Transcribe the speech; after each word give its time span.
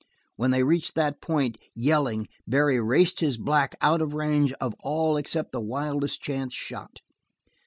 When 0.35 0.49
they 0.49 0.63
reached 0.63 0.95
that 0.95 1.21
point, 1.21 1.59
yelling, 1.75 2.27
Barry 2.47 2.79
raced 2.79 3.19
his 3.19 3.37
black 3.37 3.75
out 3.81 4.01
of 4.01 4.15
range 4.15 4.51
of 4.53 4.73
all 4.79 5.15
except 5.15 5.51
the 5.51 5.61
wildest 5.61 6.23
chance 6.23 6.55
shot. 6.55 7.01